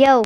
[0.00, 0.20] Yo,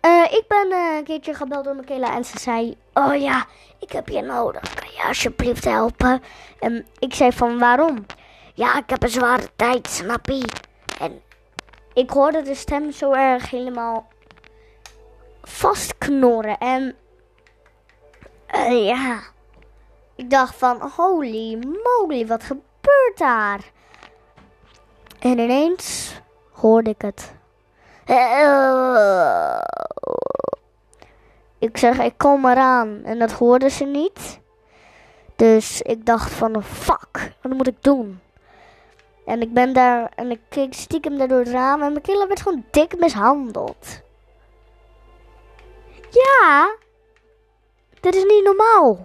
[0.00, 3.46] eh, ik ben eh, een keertje gebeld door Michaela en ze zei: Oh ja,
[3.80, 4.74] ik heb je nodig.
[4.74, 6.22] Kan je alsjeblieft helpen?
[6.60, 8.06] En ik zei: Van waarom?
[8.54, 10.48] Ja, ik heb een zware tijd, snap je?
[11.00, 11.22] En
[11.94, 14.06] ik hoorde de stem zo erg helemaal
[15.42, 16.58] vastknorren.
[16.58, 16.96] En
[18.46, 19.20] eh, ja,
[20.16, 23.60] ik dacht van: Holy moly, wat gebeurt daar?
[25.18, 26.14] En ineens
[26.52, 27.34] hoorde ik het.
[31.58, 33.00] Ik zeg, ik kom eraan.
[33.04, 34.40] En dat hoorden ze niet.
[35.36, 38.20] Dus ik dacht van, fuck, wat moet ik doen?
[39.26, 41.82] En ik ben daar, en ik keek stiekem daar door het raam.
[41.82, 44.02] En mijn killer werd gewoon dik mishandeld.
[46.10, 46.76] Ja,
[48.00, 49.00] dit is niet normaal.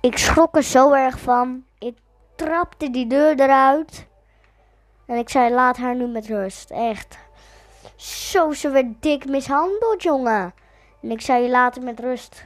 [0.00, 1.64] Ik schrok er zo erg van.
[1.78, 1.96] Ik
[2.34, 4.07] trapte die deur eruit.
[5.08, 6.70] En ik zei, laat haar nu met rust.
[6.70, 7.18] Echt.
[7.96, 10.54] Zo, ze werd dik mishandeld, jongen.
[11.02, 12.44] En ik zei, laat haar met rust.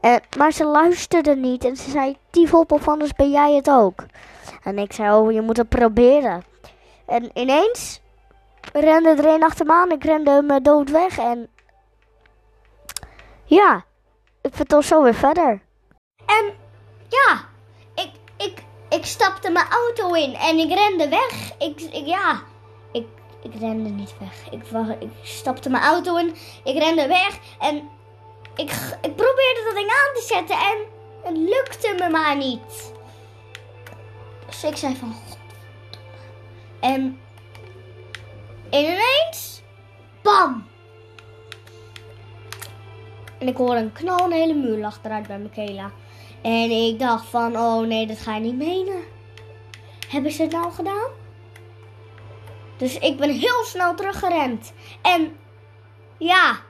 [0.00, 1.64] En, maar ze luisterde niet.
[1.64, 4.04] En ze zei, die of anders ben jij het ook.
[4.62, 6.44] En ik zei, oh, je moet het proberen.
[7.06, 8.00] En ineens
[8.72, 9.90] rende er een achter me aan.
[9.90, 11.18] Ik rende me dood weg.
[11.18, 11.48] En
[13.44, 13.84] ja,
[14.40, 15.60] ik vertel zo weer verder.
[16.26, 16.54] En
[17.08, 17.50] ja,
[18.92, 21.52] ik, stapte mijn auto in en ik rende weg.
[21.58, 22.42] Ik, ja,
[22.92, 23.06] ik,
[23.42, 24.50] ik rende niet weg.
[24.50, 24.62] Ik,
[25.00, 26.34] ik stapte mijn auto in,
[26.64, 27.76] ik rende weg en
[28.54, 30.76] ik, ik probeerde dat ding aan te zetten en
[31.22, 32.92] het lukte me maar niet.
[34.46, 35.38] Dus ik zei van, god.
[36.80, 37.20] En
[38.70, 39.62] ineens,
[40.22, 40.70] bam.
[43.38, 45.90] En ik hoor een knal, een hele muur lag eruit bij Michaela.
[46.42, 49.02] En ik dacht van, oh nee, dat ga je niet menen.
[50.08, 51.10] Hebben ze het nou gedaan?
[52.76, 54.72] Dus ik ben heel snel teruggerend.
[55.02, 55.38] En
[56.18, 56.60] ja,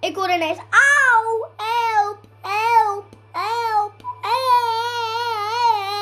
[0.00, 3.92] ik hoor ineens, auw, help, help, help,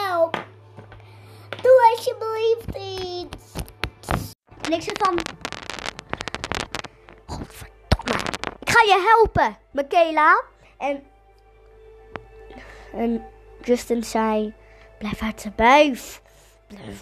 [0.09, 0.45] help.
[1.63, 3.53] Doe alsjeblieft iets.
[4.61, 5.19] En ik zeg van,
[7.27, 8.23] godverdomme,
[8.61, 10.43] ik ga je helpen, Michaela.
[10.79, 11.03] En
[12.97, 13.25] en
[13.63, 14.55] Justin zei:
[14.99, 16.23] Blijf uit de buif.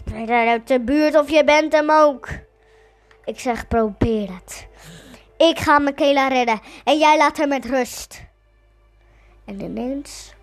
[0.05, 2.29] Blijf uit de buurt of je bent hem ook.
[3.25, 4.67] Ik zeg: Probeer het.
[5.37, 8.25] Ik ga Michaela redden en jij laat haar met rust.
[9.45, 10.35] En ineens.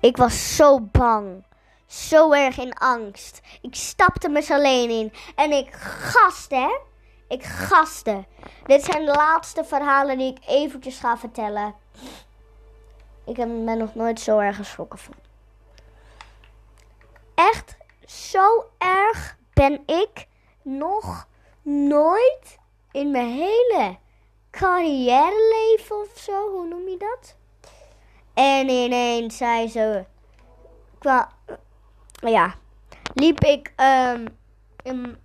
[0.00, 1.44] Ik was zo bang.
[1.86, 3.40] Zo erg in angst.
[3.60, 5.12] Ik stapte me alleen in.
[5.34, 6.80] En ik gaste,
[7.28, 8.24] Ik gaste.
[8.66, 11.74] Dit zijn de laatste verhalen die ik eventjes ga vertellen.
[13.24, 15.14] Ik ben nog nooit zo erg geschrokken van.
[17.34, 17.76] Echt,
[18.06, 20.26] zo erg ben ik
[20.62, 21.26] nog
[21.62, 22.58] nooit
[22.92, 23.96] in mijn hele
[24.50, 26.50] carrière leven of zo.
[26.50, 27.36] Hoe noem je dat?
[28.34, 30.04] En ineens zei ze,
[32.20, 32.54] ja,
[33.14, 34.38] liep ik um,
[34.82, 35.18] in,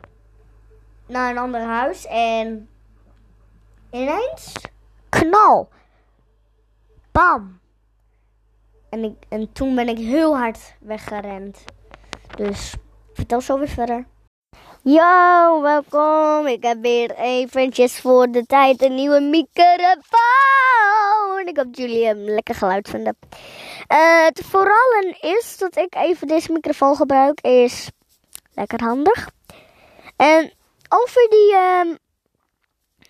[1.05, 2.69] naar een ander huis en
[3.91, 4.53] ineens
[5.09, 5.69] knal.
[7.13, 7.59] Bam.
[8.89, 11.63] En, ik, en toen ben ik heel hard weggerend.
[12.35, 12.73] Dus
[13.13, 14.05] vertel zo weer verder.
[14.81, 16.47] Yo, welkom.
[16.47, 19.93] Ik heb weer eventjes voor de tijd een nieuwe microfoon.
[21.45, 23.17] Ik hoop dat jullie hem lekker geluid vinden.
[23.91, 27.89] Uh, het vooral is dat ik even deze microfoon gebruik is
[28.53, 29.29] lekker handig.
[30.15, 30.53] En
[30.89, 31.95] over die uh,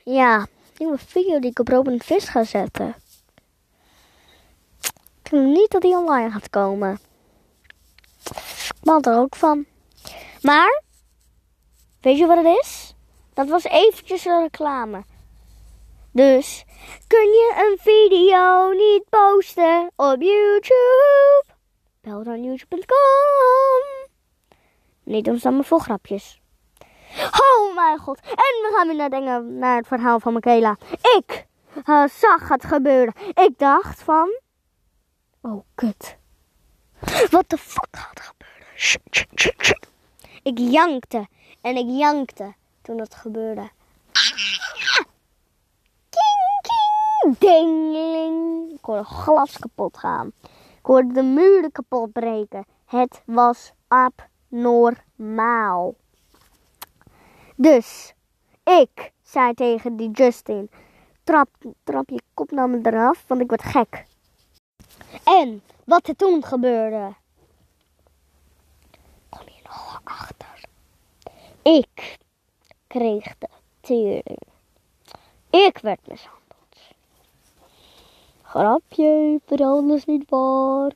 [0.03, 0.47] ja,
[0.77, 3.02] nieuwe video die ik op Robin Vis ga zetten
[5.41, 6.99] niet dat hij online gaat komen.
[8.81, 9.65] Ik er ook van.
[10.41, 10.81] Maar,
[12.01, 12.95] weet je wat het is?
[13.33, 15.03] Dat was eventjes een reclame.
[16.11, 16.65] Dus,
[17.07, 21.43] kun je een video niet posten op YouTube?
[22.01, 24.09] Bel dan youtube.com.
[25.03, 26.41] Niet doen dan maar voor grapjes.
[27.17, 28.19] Oh mijn god.
[28.19, 30.77] En we gaan weer naar, naar het verhaal van Michaela.
[31.17, 31.45] Ik
[31.85, 33.13] uh, zag het gebeuren.
[33.33, 34.41] Ik dacht van...
[35.45, 36.17] Oh, kut.
[37.31, 38.67] Wat de fuck gaat er gebeuren?
[40.43, 41.27] Ik jankte
[41.61, 43.69] en ik jankte toen het gebeurde.
[46.09, 48.71] King, king, ding.
[48.71, 50.31] Ik hoorde glas kapot gaan.
[50.77, 52.65] Ik hoorde de muren kapot breken.
[52.85, 55.95] Het was abnormaal.
[57.55, 58.13] Dus
[58.63, 60.69] ik zei tegen die Justin:
[61.23, 61.49] trap,
[61.83, 64.05] trap je kop naar me eraf, want ik word gek.
[65.23, 67.13] En wat er toen gebeurde.
[69.29, 70.65] Kom je nog achter?
[71.61, 72.17] Ik
[72.87, 73.47] kreeg de
[73.81, 74.41] tering.
[75.49, 76.41] Ik werd mishandeld.
[78.41, 79.39] Grapje,
[79.93, 80.91] is niet waar.